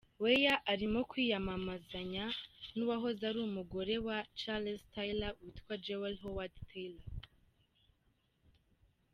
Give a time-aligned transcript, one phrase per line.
[0.21, 2.25] Weah arimo kwiyamamazanya
[2.75, 7.07] n’uwahoze ari umugore wa Charles Taylor, witwa Jewel Howard Taylor.